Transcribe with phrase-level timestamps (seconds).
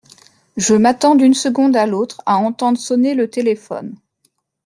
[0.57, 3.95] Je m’attends d’une seconde à l’autre à entendre sonner le téléphone.